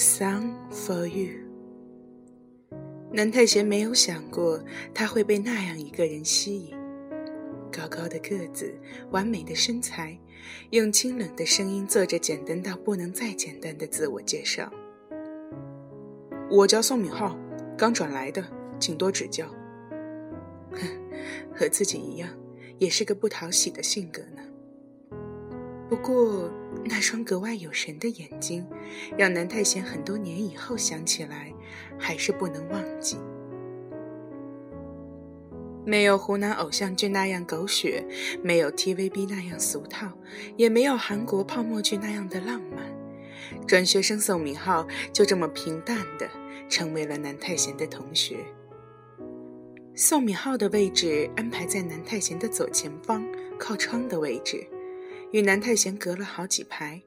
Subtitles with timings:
[0.00, 1.28] song for you。
[3.12, 4.58] 南太贤没有想过
[4.94, 6.74] 他会被那样一个人吸引。
[7.70, 8.74] 高高的个子，
[9.10, 10.18] 完美的身材，
[10.70, 14.72] 用清冷的声音做着简单到不能再简单的自我介绍。
[16.50, 17.38] 我叫宋敏浩，
[17.76, 18.42] 刚转来的，
[18.80, 19.46] 请多指教。
[20.72, 20.80] 哼，
[21.54, 22.30] 和自己一样，
[22.78, 24.42] 也是个不讨喜的性格呢。
[25.90, 26.50] 不过，
[26.84, 28.66] 那双格外有神的眼睛，
[29.16, 31.52] 让南太贤很多年以后想起来，
[31.98, 33.16] 还是不能忘记。
[35.84, 38.06] 没有湖南偶像剧那样狗血，
[38.42, 40.12] 没有 TVB 那样俗套，
[40.56, 42.84] 也没有韩国泡沫剧那样的浪漫。
[43.66, 46.28] 转学生宋敏浩就这么平淡的
[46.68, 48.36] 成为了南太贤的同学。
[49.96, 53.26] 宋敏浩的位置安排在南太贤的左前方，
[53.58, 54.64] 靠窗的位置。
[55.32, 57.00] 与南太贤隔了好几排，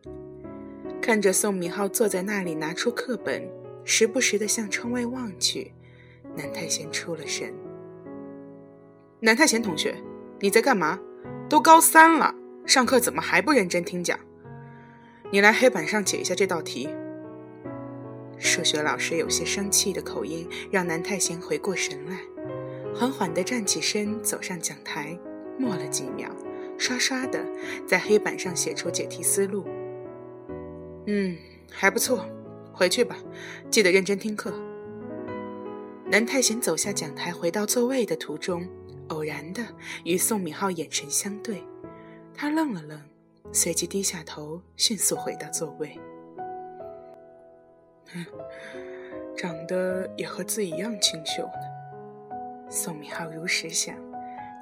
[1.01, 3.45] 看着宋敏浩坐在那里，拿出课本，
[3.83, 5.73] 时不时的向窗外望去，
[6.35, 7.53] 南太贤出了神。
[9.19, 9.95] 南太贤同学，
[10.39, 10.97] 你在干嘛？
[11.49, 12.33] 都高三了，
[12.65, 14.17] 上课怎么还不认真听讲？
[15.29, 16.87] 你来黑板上解一下这道题。
[18.37, 22.19] 数学老师有些生气的口音让南太贤回过神来，
[22.95, 25.19] 缓缓地站起身，走上讲台，
[25.57, 26.29] 默了几秒。
[26.77, 27.43] 刷刷的
[27.87, 29.65] 在黑板上写出解题思路。
[31.07, 31.37] 嗯，
[31.71, 32.25] 还不错，
[32.73, 33.17] 回去吧，
[33.69, 34.53] 记得认真听课。
[36.05, 38.67] 南太贤走下讲台，回到座位的途中，
[39.07, 39.63] 偶然的
[40.03, 41.63] 与宋敏浩眼神相对，
[42.35, 43.01] 他愣了愣，
[43.51, 45.97] 随即低下头，迅速回到座位。
[48.13, 48.25] 哼，
[49.35, 52.29] 长得也和字一样清秀呢。
[52.69, 53.95] 宋敏浩如实想。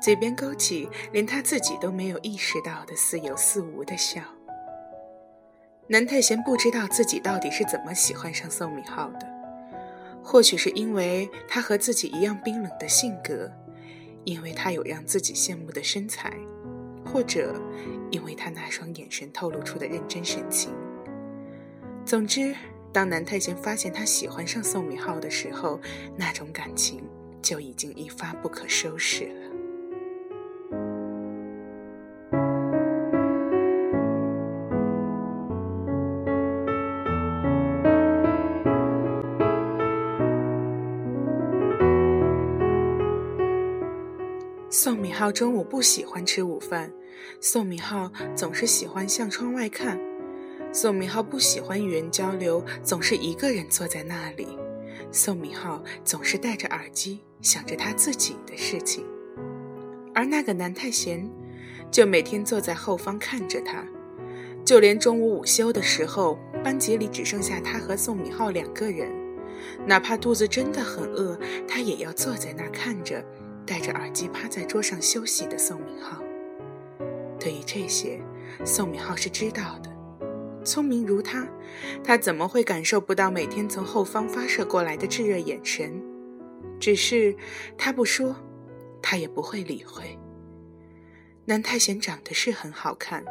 [0.02, 4.22] 嘴边勾起连他自己都没有意识到的似有似无的笑。
[5.88, 9.28] 南太贤不知道自己到底是怎么喜欢上宋敏浩的，
[10.24, 13.52] 或许是因为他和自己一样冰冷的性格，
[14.24, 16.34] 因为他有让自己羡慕的身材，
[17.06, 17.62] 或者
[18.10, 20.72] 因为他那双眼神透露出的认真神情。
[22.06, 22.56] 总之，
[22.94, 25.80] 当南太贤发现他喜欢上宋敏浩的时候，
[26.16, 27.04] 那种感情
[27.42, 29.41] 就已经一发不可收拾了。
[44.84, 46.92] 宋敏浩中午不喜欢吃午饭，
[47.40, 49.96] 宋敏浩总是喜欢向窗外看。
[50.74, 54.48] 宋敏浩不喜欢与人交流，总是一个人坐在那里。
[55.12, 59.06] 宋敏浩总是戴着耳机，想着他自己的事情。
[60.16, 61.30] 而那个南太贤，
[61.92, 63.86] 就每天坐在后方看着他。
[64.66, 69.12] 就连中午午休的时候，班级里只剩下他和宋敏浩两个人，
[69.86, 73.24] 哪怕肚子真的很饿，他也要坐在那看着。
[73.72, 76.22] 戴着耳机趴在桌上休息的宋敏浩，
[77.40, 78.20] 对于这些，
[78.66, 79.90] 宋敏浩是知道的。
[80.66, 81.48] 聪明如他，
[82.04, 86.04] 他怎么会感受不到每天从后方发射过来的炙热眼神？
[86.82, 87.34] 只是
[87.78, 88.36] 他不说，
[89.02, 90.20] 他也不会理会。
[91.46, 93.24] 南太贤长得是很好看，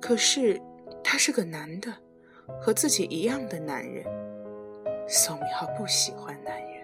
[0.00, 0.58] 可是
[1.04, 1.94] 他是个男的，
[2.58, 4.02] 和自己一样的男人。
[5.06, 6.77] 宋明浩不喜欢男人。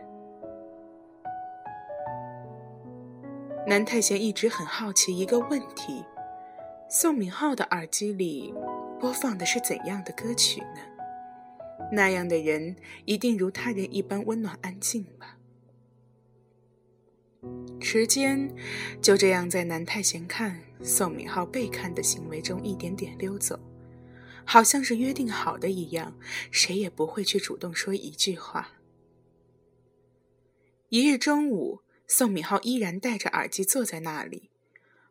[3.67, 6.05] 南太贤一直很好奇一个问题：
[6.91, 8.53] 宋敏浩的耳机里
[9.01, 10.81] 播放的是怎样的歌曲呢？
[11.91, 12.77] 那样的人
[13.07, 15.39] 一定如他人一般温暖安静吧？
[17.81, 18.55] 时间
[19.01, 23.59] 就这样在南太贤看、宋敏浩被看的行为中一点点溜走，
[24.45, 26.15] 好像是约定好的一样，
[26.51, 28.73] 谁也不会去主动说一句话。
[30.91, 31.81] 一日中午。
[32.07, 34.51] 宋敏浩依然戴着耳机坐在那里，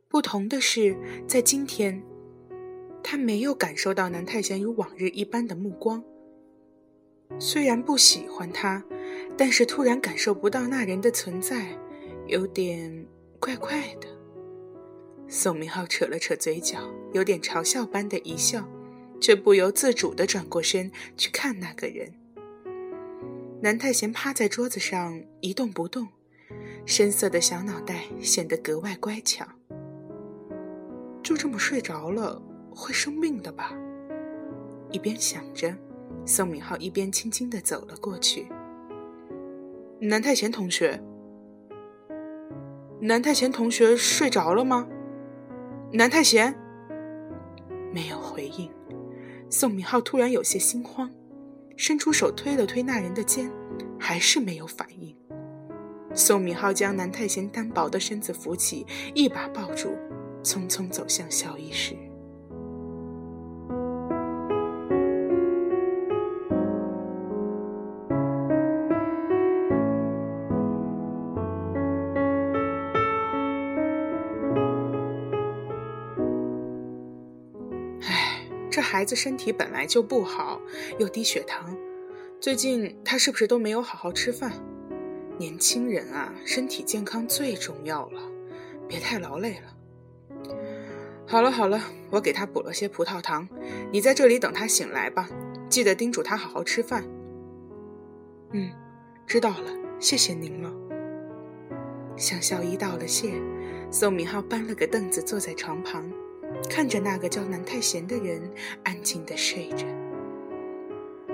[0.07, 0.95] 不同的是，
[1.27, 2.03] 在今天，
[3.03, 6.03] 他没有感受到南太贤如往日一般的目光。
[7.39, 8.83] 虽然不喜欢他，
[9.35, 11.75] 但是突然感受不到那人的存在，
[12.27, 13.07] 有点
[13.39, 14.07] 怪怪的。
[15.27, 18.69] 宋敏浩扯了扯嘴角，有点嘲笑般的一笑，
[19.19, 22.13] 却不由自主地转过身去看那个人。
[23.61, 26.09] 南太贤趴在桌子上一动不动。
[26.85, 29.45] 深色的小脑袋显得格外乖巧。
[31.23, 32.41] 就这么睡着了，
[32.75, 33.73] 会生病的吧？
[34.91, 35.73] 一边想着，
[36.25, 38.47] 宋敏浩一边轻轻的走了过去。
[39.99, 41.01] 南太贤同学，
[42.99, 44.87] 南太贤同学睡着了吗？
[45.93, 46.53] 南太贤
[47.93, 48.69] 没有回应。
[49.49, 51.09] 宋敏浩突然有些心慌，
[51.77, 53.49] 伸出手推了推那人的肩，
[53.97, 55.15] 还是没有反应。
[56.15, 59.97] 宋敏浩将南太贤单薄的身子扶起，一把抱住，
[60.43, 61.95] 匆匆走向校医室。
[78.69, 80.59] 这孩子身体本来就不好，
[80.97, 81.75] 又低血糖，
[82.39, 84.51] 最近他是不是都没有好好吃饭？
[85.37, 88.21] 年轻人啊，身体健康最重要了，
[88.87, 90.53] 别太劳累了。
[91.25, 91.81] 好了好了，
[92.11, 93.47] 我给他补了些葡萄糖，
[93.91, 95.27] 你在这里等他醒来吧，
[95.69, 97.03] 记得叮嘱他好好吃饭。
[98.51, 98.69] 嗯，
[99.25, 100.71] 知道了，谢谢您了。
[102.15, 103.33] 向校医道了谢，
[103.89, 106.07] 宋敏浩搬了个凳子坐在床旁。
[106.69, 108.39] 看着那个叫南太贤的人
[108.83, 109.87] 安静的睡着，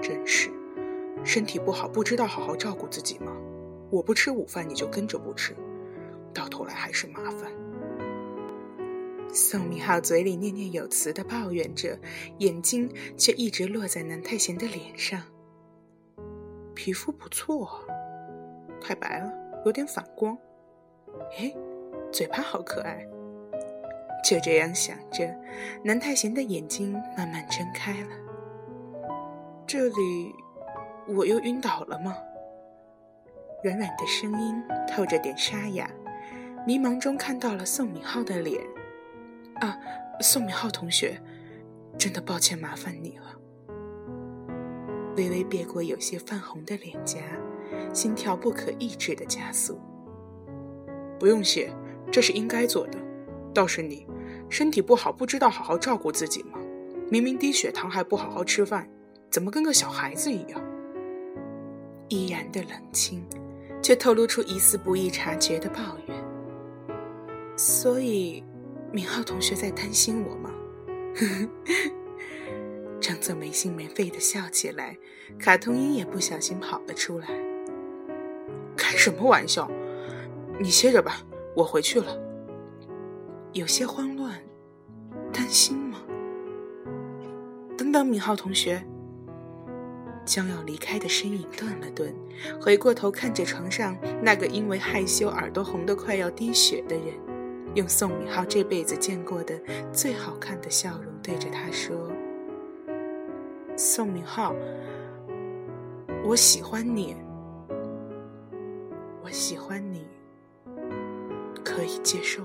[0.02, 0.50] 真是
[1.26, 3.34] 身体不好不知道好好照顾自己吗？
[3.90, 5.56] 我不吃午饭你就跟着不吃，
[6.34, 7.52] 到头来还是麻烦。
[9.32, 11.98] 宋明浩嘴里念念有词的抱怨着，
[12.40, 15.22] 眼睛却一直落在南太贤的脸上。
[16.74, 17.84] 皮肤不错，
[18.82, 19.32] 太白了，
[19.66, 20.38] 有点反光。
[21.38, 21.54] 哎，
[22.12, 23.06] 嘴巴好可爱。
[24.24, 25.34] 就这样想着，
[25.84, 28.10] 南太贤的眼睛慢慢睁开了。
[29.68, 30.34] 这里，
[31.08, 32.16] 我又晕倒了吗？
[33.62, 35.90] 软软的声音透着点沙哑，
[36.66, 38.62] 迷茫中看到了宋敏浩的脸。
[39.56, 39.78] 啊，
[40.22, 41.22] 宋敏浩同学，
[41.98, 43.36] 真的抱歉麻烦你了。
[45.18, 47.20] 微微别过有些泛红的脸颊，
[47.94, 49.78] 心跳不可抑制的加速。
[51.20, 51.70] 不用谢，
[52.10, 52.98] 这是应该做的。
[53.54, 54.08] 倒是你，
[54.50, 56.58] 身体不好，不知道好好照顾自己吗？
[57.12, 58.90] 明明低血糖还不好好吃饭，
[59.30, 60.62] 怎么跟个小孩子一样？
[62.08, 63.24] 依然的冷清，
[63.82, 66.24] 却透露出一丝不易察觉的抱怨。
[67.56, 68.44] 所以，
[68.92, 70.50] 敏浩同学在担心我吗？
[73.02, 74.98] 张泽没心没肺的笑起来，
[75.40, 77.28] 卡通音也不小心跑了出来。
[78.78, 79.70] 开什么玩笑？
[80.60, 81.24] 你歇着吧，
[81.56, 82.18] 我回去了。
[83.54, 84.40] 有些慌乱，
[85.34, 86.00] 担心吗？
[87.78, 88.86] 等等，敏浩同学。
[90.30, 92.14] 将要离开的身影顿了顿，
[92.62, 97.16] 回过头看着床上那个因为害羞耳朵红得快要滴血的人，
[97.74, 99.60] 用宋敏浩这辈子见过的
[99.92, 102.12] 最好看的笑容对着他说
[103.76, 104.56] ：“宋敏浩，
[106.24, 107.16] 我喜欢你，
[109.24, 110.06] 我喜欢你，
[111.66, 112.44] 可以接受。”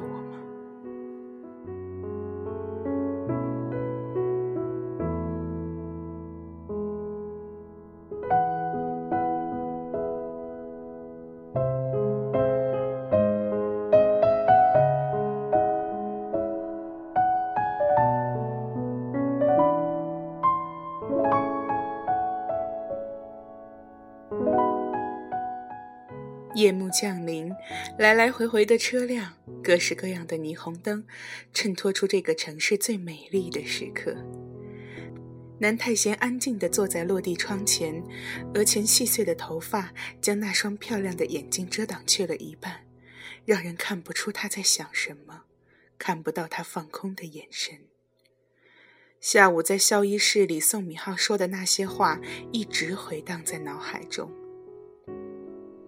[26.65, 27.55] 夜幕降临，
[27.99, 31.05] 来来回回的车辆，各式各样的霓虹灯，
[31.53, 34.17] 衬托出这个城市最美丽的时刻。
[35.59, 38.03] 南太贤安静地坐在落地窗前，
[38.55, 39.93] 额前细碎的头发
[40.23, 42.87] 将那双漂亮的眼睛遮挡去了一半，
[43.45, 45.43] 让人看不出他在想什么，
[45.99, 47.81] 看不到他放空的眼神。
[49.21, 52.19] 下午在校医室里，宋敏浩说的那些话
[52.53, 54.33] 一直回荡在脑海中。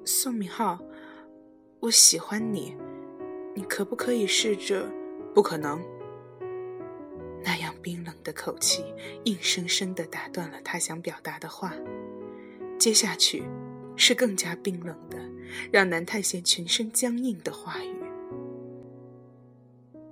[0.09, 0.79] 宋敏浩，
[1.81, 2.77] 我喜欢你，
[3.57, 4.89] 你可不可以试着？
[5.35, 5.83] 不可能。
[7.43, 8.85] 那样冰冷的口气，
[9.25, 11.75] 硬生生的打断了他想表达的话。
[12.79, 13.43] 接下去，
[13.97, 15.19] 是更加冰冷的，
[15.73, 17.97] 让南太贤全身僵硬的话语。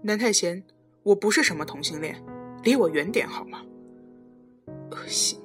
[0.03, 0.65] 南太贤，
[1.05, 2.21] 我不是什么同性恋，
[2.65, 3.65] 离我远点好吗？
[4.91, 5.41] 恶心。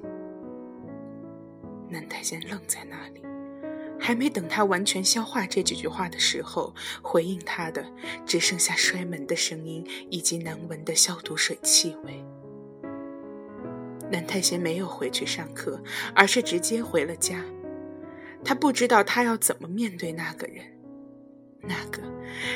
[1.88, 3.22] 南太贤愣在那里。
[4.10, 7.86] 还没等他完全消化这几句话的时候，回应他的
[8.26, 12.24] 只剩下摔门的声音以及难闻的消毒水气味。
[14.10, 15.80] 南太贤没有回去上课，
[16.12, 17.40] 而是直接回了家。
[18.44, 20.64] 他不知道他要怎么面对那个人，
[21.60, 22.02] 那个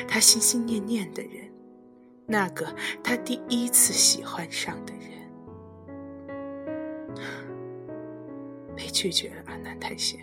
[0.09, 1.49] 他心心念念的人，
[2.27, 2.67] 那个
[3.01, 5.05] 他第一次喜欢上的人。
[8.75, 10.19] 被拒绝了，南太贤。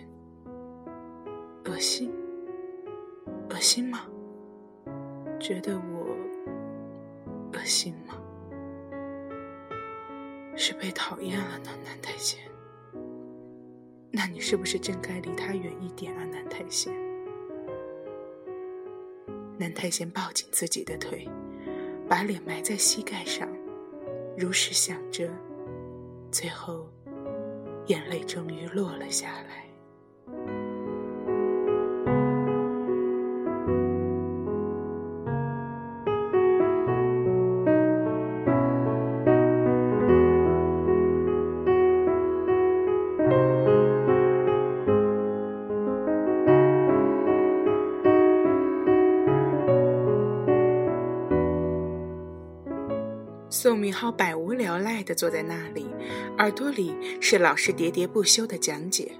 [1.65, 2.11] 恶心，
[3.49, 4.05] 恶心吗？
[5.39, 6.15] 觉得我
[7.53, 8.15] 恶心吗？
[10.55, 12.39] 是被讨厌了呢，南太监。
[14.11, 16.93] 那你是不是真该离他远一点啊，南太贤？
[19.57, 21.27] 南太贤抱紧自己的腿，
[22.07, 23.47] 把脸埋在膝盖上，
[24.37, 25.29] 如实想着，
[26.29, 26.87] 最后，
[27.87, 29.63] 眼泪终于落了下来。
[53.93, 55.87] 浩百无聊赖地坐在那里，
[56.37, 59.11] 耳朵里是老师喋喋不休的讲解。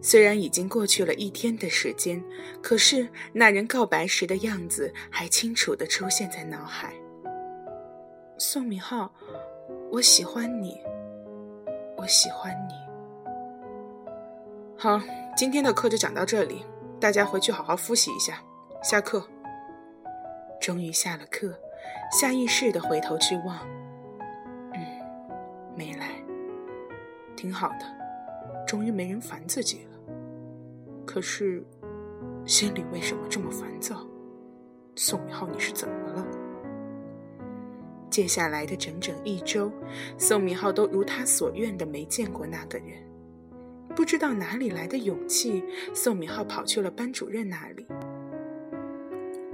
[0.00, 2.22] 虽然已经过去了一天的时间，
[2.62, 6.94] 可是那人告白时的样子还清楚地出现在脑海。
[8.38, 9.12] 宋敏浩，
[9.90, 10.80] 我喜欢你，
[11.96, 12.74] 我喜欢你。
[14.76, 15.00] 好，
[15.36, 16.64] 今天的课就讲到这里，
[17.00, 18.40] 大家回去好好复习一下。
[18.82, 19.28] 下课。
[20.60, 21.52] 终于下了课。
[22.10, 23.58] 下意识的回头去望，
[25.78, 26.20] 没来，
[27.36, 30.12] 挺好的，终于没人烦自己了。
[31.06, 31.64] 可是，
[32.44, 34.04] 心里为什么这么烦躁？
[34.96, 36.26] 宋明浩，你是怎么了？
[38.10, 39.70] 接下来的整整一周，
[40.18, 42.98] 宋明浩都如他所愿的没见过那个人。
[43.94, 45.62] 不知道哪里来的勇气，
[45.94, 47.86] 宋明浩跑去了班主任那里。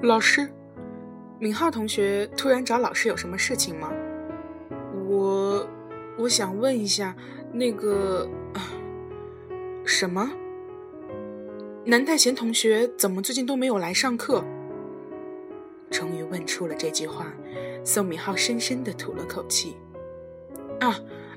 [0.00, 0.48] 老师。
[1.38, 3.92] 敏浩同学突然找老师有什么事情吗？
[6.16, 7.16] 我，想问一下，
[7.52, 8.28] 那个，
[9.84, 10.30] 什么？
[11.84, 14.44] 南太贤同学怎么最近都没有来上课？
[15.90, 17.26] 终于问出了这句话，
[17.84, 19.76] 宋敏浩深深的吐了口气。
[20.80, 20.88] 啊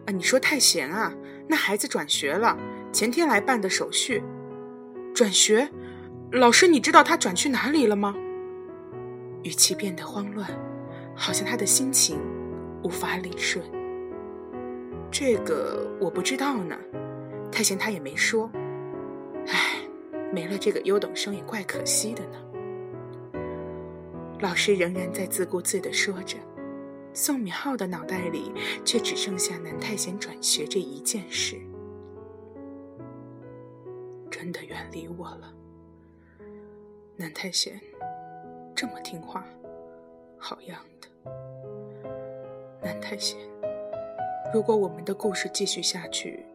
[0.05, 0.12] 啊！
[0.12, 1.13] 你说太贤啊？
[1.48, 2.57] 那孩子转学了，
[2.91, 4.24] 前天来办的手续。
[5.13, 5.69] 转学？
[6.31, 8.15] 老师，你知道他转去哪里了吗？
[9.43, 10.50] 语气变得慌乱，
[11.15, 12.19] 好像他的心情
[12.84, 13.63] 无法理顺。
[15.19, 16.77] 这个我不知道呢，
[17.51, 18.47] 太贤他也没说。
[19.47, 19.81] 唉，
[20.31, 22.38] 没了这个优等生也怪可惜的呢。
[24.41, 26.38] 老师仍然在自顾自地说着，
[27.13, 28.51] 宋敏浩的脑袋里
[28.86, 31.59] 却只剩下南太贤转学这一件事。
[34.29, 35.51] 真的远离我了，
[37.15, 37.81] 南太贤。
[38.75, 39.43] 这么听话，
[40.38, 41.31] 好样的，
[42.83, 43.39] 南太贤。
[44.53, 46.45] 如果我们的故事继续下去，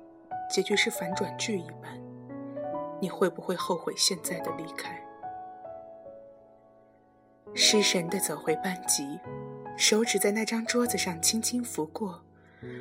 [0.50, 2.00] 结局是反转剧一般，
[3.00, 4.98] 你会不会后悔现在的离开？
[7.54, 9.20] 失神的走回班级，
[9.76, 12.22] 手指在那张桌子上轻轻拂过，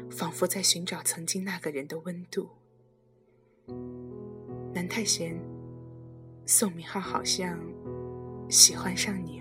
[0.09, 2.49] 仿佛在寻找曾经那个人的温度。
[4.73, 5.37] 南太贤，
[6.45, 7.59] 宋明浩好像。
[8.49, 9.40] 喜欢上你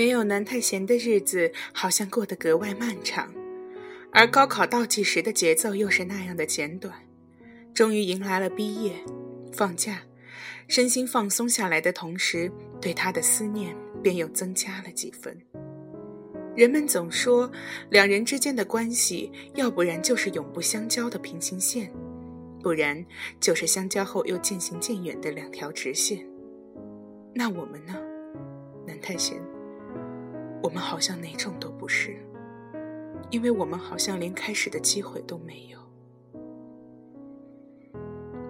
[0.00, 3.30] 没有南太贤的日子，好像过得格外漫长，
[4.10, 6.94] 而高考倒计时的节奏又是那样的简短。
[7.74, 8.94] 终于迎来了毕业、
[9.52, 10.00] 放假，
[10.68, 15.38] 身心放松下来的同时，对他的思念便又增加了几分。
[16.56, 17.52] 人们总说，
[17.90, 21.92] 两人之间的关系，要不然就是永不相交的平行线，
[22.62, 23.04] 不然
[23.38, 26.26] 就是相交后又渐行渐远的两条直线。
[27.34, 28.00] 那我们呢，
[28.86, 29.38] 南太贤？
[30.62, 32.16] 我们好像哪种都不是，
[33.30, 35.78] 因为我们好像连开始的机会都没有。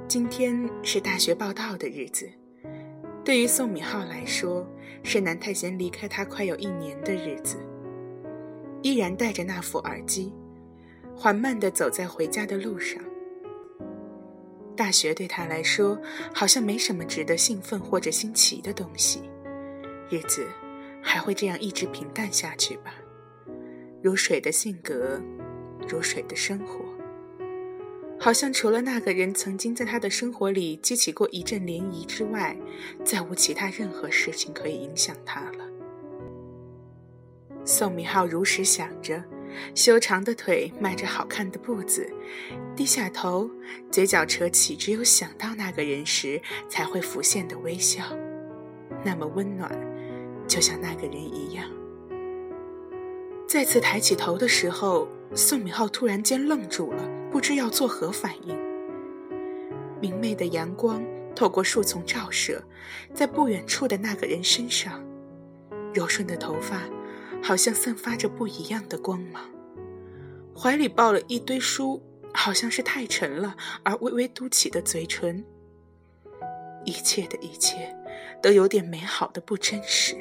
[0.09, 2.29] 今天是大学报道的日子，
[3.25, 4.67] 对于宋敏浩来说，
[5.05, 7.57] 是南太贤离开他快有一年的日子。
[8.83, 10.33] 依然戴着那副耳机，
[11.15, 13.01] 缓慢地走在回家的路上。
[14.75, 15.97] 大学对他来说，
[16.35, 19.21] 好像没什么值得兴奋或者新奇的东西，
[20.11, 20.45] 日子。
[21.03, 22.95] 还会这样一直平淡下去吧？
[24.03, 25.21] 如水的性格，
[25.89, 26.85] 如水的生活，
[28.19, 32.57] 好像除了那个人曾经在他的生活里激起过一阵涟漪之外，
[33.05, 35.67] 再无其他任何事情可以影响他了。
[37.65, 39.23] 宋明浩如实想着，
[39.75, 42.11] 修长的腿，迈着好看的步子，
[42.75, 43.51] 低下头，
[43.91, 48.03] 嘴角扯起只有想到那个人时才会浮现的微笑。
[49.05, 49.71] 那么温暖，
[50.51, 51.65] 就像那个人一样。
[53.47, 58.59] 再次抬起头的时候，宋敏浩突然间愣住了，不知要作何反应。
[60.01, 61.01] 明媚的阳光
[61.37, 62.61] 透过树丛照射，
[63.15, 65.01] 在不远处的那个人身上，
[65.95, 66.83] 柔顺的头发
[67.41, 69.49] 好像散发着不一样的光芒。
[70.57, 72.03] 怀里抱了一堆书，
[72.35, 75.45] 好像是太沉了，而微微嘟起的嘴唇。
[76.85, 77.95] 一切的一切，
[78.43, 80.17] 都有点美好的不真实。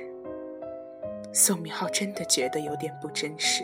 [1.32, 3.64] 宋明浩真的觉得有点不真实，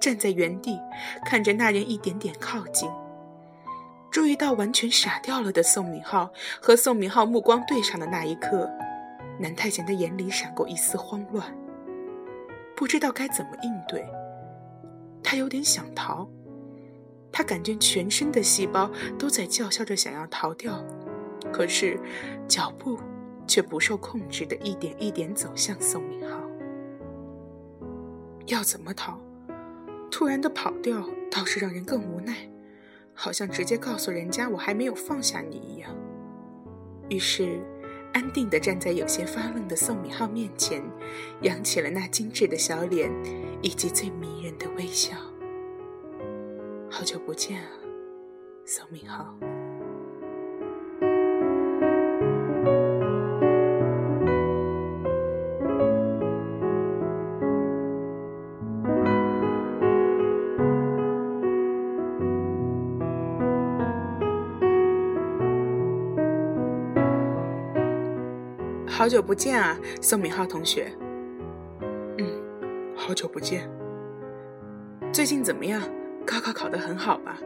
[0.00, 0.78] 站在原地
[1.24, 2.90] 看着那人一点点靠近。
[4.10, 8.68] 注意到完全傻掉了的宋明浩和宋明浩目光对上的那一刻，
[9.38, 11.56] 南太贤的眼里闪过一丝慌乱，
[12.76, 14.04] 不知道该怎么应对。
[15.22, 16.28] 他有点想逃，
[17.30, 20.84] 他感觉全身的细胞都在叫嚣着想要逃掉。
[21.52, 21.96] 可是，
[22.48, 22.98] 脚步
[23.46, 26.49] 却不受控制的一点一点走向宋明浩。
[28.50, 29.18] 要怎么逃？
[30.10, 32.48] 突然的跑掉倒是让人更无奈，
[33.14, 35.94] 好像直接告诉人家我还没有放下你一样。
[37.08, 37.60] 于是，
[38.12, 40.82] 安定的站在有些发愣的宋敏浩面前，
[41.42, 43.08] 扬起了那精致的小脸，
[43.62, 45.16] 以及最迷人的微笑。
[46.90, 47.70] 好久不见啊，
[48.64, 49.32] 宋敏浩。
[69.00, 70.92] 好久不见啊，宋敏浩同学。
[72.18, 73.66] 嗯，好久不见。
[75.10, 75.80] 最近怎么样？
[76.26, 77.38] 高考考得很好吧？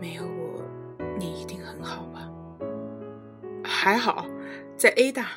[0.00, 0.60] 没有我，
[1.16, 2.28] 你一定很好吧？
[3.62, 4.26] 还好，
[4.76, 5.28] 在 A 大。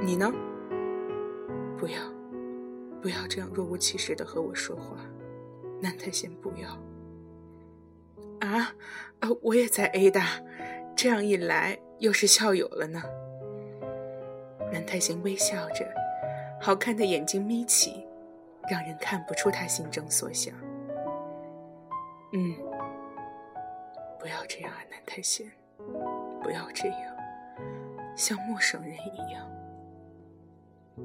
[0.00, 0.32] 你呢？
[1.76, 1.98] 不要，
[3.02, 4.96] 不要这样若无其事的和我说话，
[5.80, 8.48] 南太先，不要。
[8.48, 8.72] 啊，
[9.18, 10.40] 呃，我也在 A 大，
[10.94, 13.02] 这样一来又是校友了呢。
[14.72, 15.86] 南太贤微笑着，
[16.60, 18.06] 好看的眼睛眯起，
[18.70, 20.54] 让人看不出他心中所想。
[22.32, 22.54] 嗯，
[24.20, 25.50] 不要这样啊，南太贤，
[26.42, 27.16] 不要这样，
[28.16, 29.50] 像陌生人一样。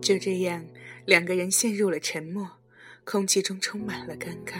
[0.01, 0.63] 就这样，
[1.05, 2.47] 两个人陷入了沉默，
[3.03, 4.57] 空气中充满了尴尬。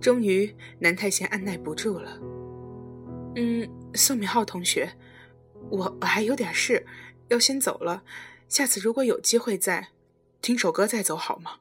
[0.00, 2.18] 终于，南太贤按耐不住了。
[3.36, 4.90] 嗯，宋敏浩同学，
[5.70, 6.86] 我我还有点事。
[7.30, 8.02] 要先走了，
[8.48, 9.90] 下次如果有机会再
[10.42, 11.60] 听首歌再走好吗？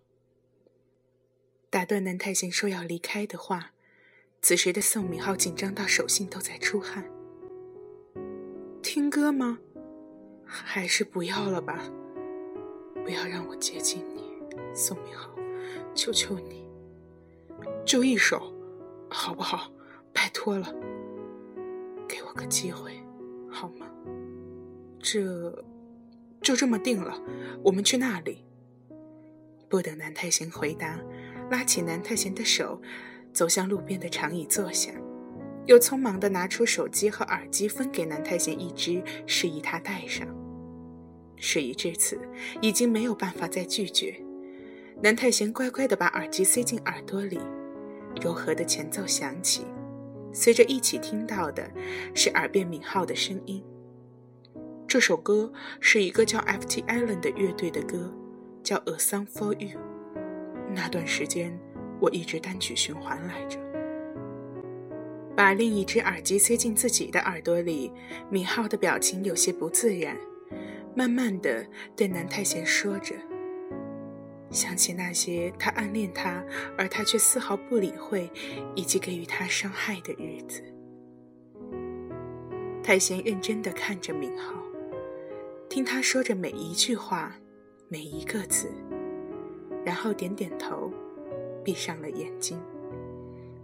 [1.69, 3.71] 打断南太贤说要离开的话，
[4.41, 7.05] 此时的宋敏浩紧张到手心都在出汗。
[8.81, 9.59] 听歌吗？
[10.43, 11.79] 还是不要了吧？
[13.03, 14.23] 不要让我接近你，
[14.73, 15.29] 宋敏浩，
[15.93, 16.67] 求求你，
[17.85, 18.51] 就一首，
[19.07, 19.71] 好不好？
[20.11, 20.73] 拜托了，
[22.07, 22.99] 给我个机会，
[23.51, 23.85] 好吗？
[25.01, 25.65] 这，
[26.41, 27.21] 就这么定了。
[27.63, 28.45] 我们去那里。
[29.69, 30.99] 不等南太贤回答，
[31.51, 32.81] 拉起南太贤的手，
[33.31, 34.91] 走向路边的长椅坐下，
[35.65, 40.27] 又匆忙的拿出手机和耳机分给南太贤一只，示意他戴上。
[41.35, 42.19] 事已至此，
[42.61, 44.15] 已经没有办法再拒绝。
[45.01, 47.39] 南太贤乖乖的把耳机塞进耳朵里，
[48.21, 49.63] 柔和的前奏响起，
[50.33, 51.71] 随着一起听到的
[52.13, 53.63] 是耳边敏浩的声音。
[54.89, 56.81] 这首歌是一个叫 F.T.
[56.87, 58.11] Allen 的乐队的歌，
[58.63, 59.79] 叫《A Song for You》。
[60.73, 61.55] 那段时间，
[62.01, 63.59] 我一直单曲循环来着。
[65.37, 67.91] 把另一只耳机塞进自己的耳朵里，
[68.31, 70.17] 敏浩的表情有些不自然，
[70.95, 71.63] 慢慢的
[71.95, 73.13] 对南太贤说着，
[74.49, 76.43] 想起那些他暗恋他，
[76.75, 78.27] 而他却丝毫不理会，
[78.73, 80.63] 以及给予他伤害的日子。
[82.81, 84.55] 太贤认真的看着敏浩。
[85.69, 87.31] 听他说着每一句话，
[87.89, 88.71] 每一个字，
[89.85, 90.91] 然后点点头，
[91.63, 92.59] 闭上了眼睛，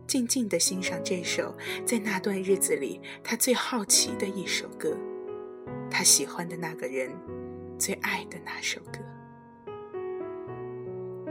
[0.06, 1.52] 静静的欣赏这首
[1.84, 4.96] 在那段日子里他最好奇的一首歌，
[5.90, 7.12] 他喜欢的那个人
[7.80, 9.00] 最爱的那首歌。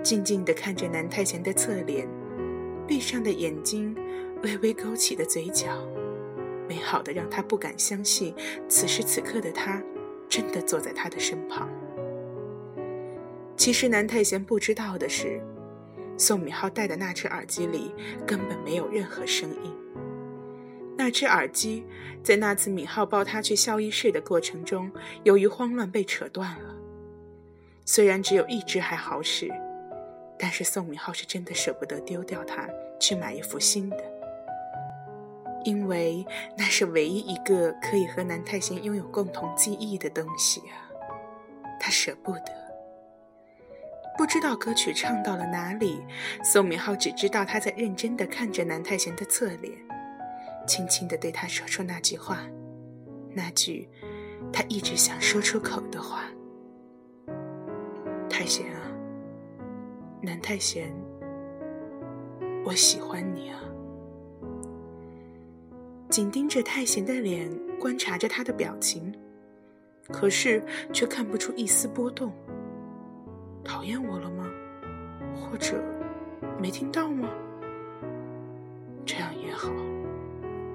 [0.02, 2.08] 静静的看着南太贤的侧脸，
[2.84, 3.94] 闭上的眼睛，
[4.42, 5.68] 微微勾起的嘴角，
[6.68, 8.34] 美好的让他不敢相信，
[8.68, 9.80] 此时此刻的他。
[10.28, 11.68] 真的坐在他的身旁。
[13.56, 15.40] 其实南太贤不知道的是，
[16.16, 17.94] 宋敏浩戴的那只耳机里
[18.26, 19.72] 根本没有任何声音。
[20.96, 21.84] 那只耳机
[22.22, 24.90] 在那次敏浩抱他去校医室的过程中，
[25.24, 26.74] 由于慌乱被扯断了。
[27.84, 29.50] 虽然只有一只还好使，
[30.38, 32.68] 但是宋敏浩是真的舍不得丢掉它，
[33.00, 34.04] 去买一副新的，
[35.64, 36.24] 因为
[36.56, 40.76] 那是唯一一个可以和南太贤拥有共同记忆的东西啊，
[41.80, 42.64] 他舍不得。
[44.16, 46.00] 不知道歌曲唱到了哪里，
[46.44, 49.72] 宋敏浩只知道他在认真地看着南太贤的侧脸，
[50.68, 52.38] 轻轻地对他说出那句话，
[53.32, 53.88] 那句
[54.52, 56.26] 他一直想说出口的话
[58.30, 58.80] ：“太贤啊，
[60.22, 60.94] 南太贤，
[62.64, 63.60] 我喜欢你啊。”
[66.14, 69.12] 紧盯着太贤的脸，观察着他的表情，
[70.12, 72.32] 可是却看不出一丝波动。
[73.64, 74.48] 讨厌我了吗？
[75.34, 75.82] 或者
[76.62, 77.28] 没听到吗？
[79.04, 79.72] 这样也好，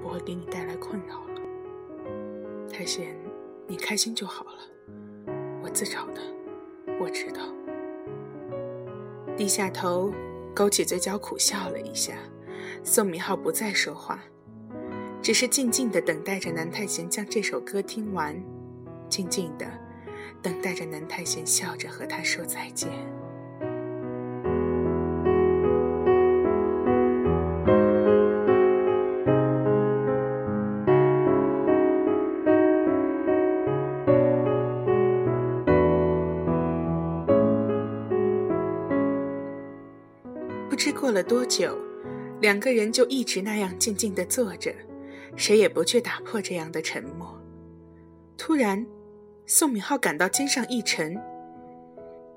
[0.02, 1.40] 不会给你带来困扰了。
[2.70, 3.16] 太贤，
[3.66, 5.32] 你开心就好了。
[5.62, 6.20] 我自找的，
[7.00, 7.40] 我知道。
[9.38, 10.12] 低下头，
[10.54, 12.12] 勾起嘴角，苦笑了一下。
[12.84, 14.22] 宋明浩不再说话，
[15.22, 18.34] 只是静静的等待着南太贤将这首歌听完，
[19.08, 19.66] 静静的。
[20.42, 22.88] 等待着南太贤笑着和他说再见。
[40.70, 41.76] 不知过了多久，
[42.40, 44.74] 两个人就一直那样静静的坐着，
[45.36, 47.38] 谁也不去打破这样的沉默。
[48.36, 48.86] 突然。
[49.46, 51.20] 宋敏浩感到肩上一沉，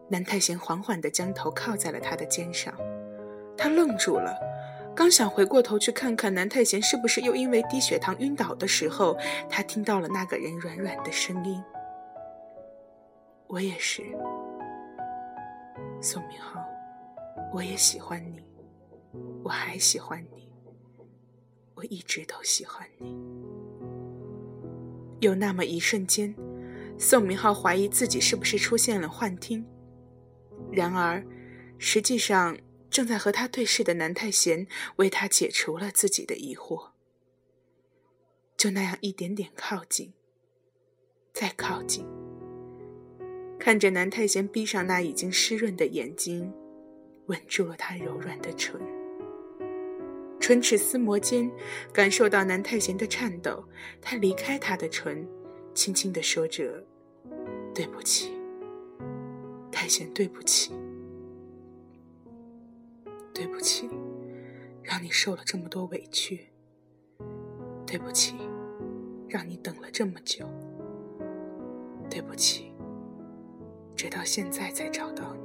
[0.10, 2.73] 南太贤缓缓地将头靠在了他的肩上，
[3.56, 4.36] 他愣住了，
[4.95, 9.15] 刚想回过头去看看南太贤是不是又因为低血糖晕倒的时候，
[9.47, 11.63] 他听到了那个人软软的声音
[13.45, 14.01] ：“我也是，
[16.01, 16.60] 宋敏浩，
[17.53, 18.43] 我也喜欢你，
[19.43, 20.42] 我还喜欢你，
[21.76, 23.16] 我一直都喜欢你。”
[25.22, 26.36] 有那么一瞬间。
[26.96, 29.66] 宋明浩怀疑自己是不是出现了幻听，
[30.72, 31.26] 然而，
[31.80, 32.56] 实际上
[32.90, 36.92] 正在和他对视的南太贤为他解除了自己的疑惑。
[38.56, 40.14] 就那样一点点靠近，
[41.34, 42.06] 再靠近，
[43.60, 46.54] 看着南太贤闭上那已经湿润的眼睛，
[47.26, 48.80] 吻住了他柔软的唇，
[50.43, 51.49] 唇齿撕磨间，
[51.93, 53.63] 感受到南太贤的颤抖，
[54.01, 55.25] 他离开他的唇。
[55.73, 56.84] 轻轻地说着
[57.73, 58.34] ：“对不起，
[59.71, 60.73] 太贤，对不起，
[63.34, 63.89] 对不起，
[64.84, 66.49] 让你受了这么多委屈。
[67.88, 68.36] 对不起，
[69.29, 70.45] 让你等了这么久。
[72.10, 72.73] 对不起，
[73.95, 75.42] 直到现在才找到你。”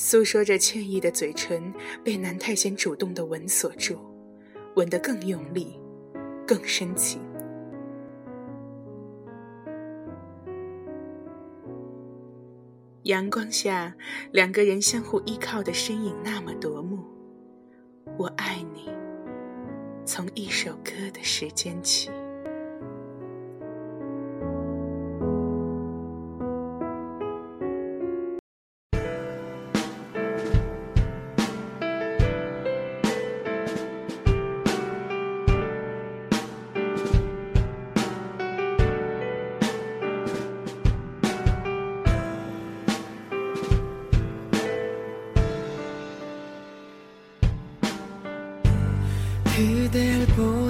[0.00, 3.98] 诉说着歉意的嘴唇被南太贤主动的吻锁住，
[4.76, 5.76] 吻得更用力，
[6.46, 7.20] 更深情。
[13.02, 13.92] 阳光下，
[14.30, 17.04] 两个人相互依靠的身影那么夺目。
[18.16, 18.88] 我爱你，
[20.04, 22.08] 从一首歌的时间起。
[49.58, 50.67] Do they have?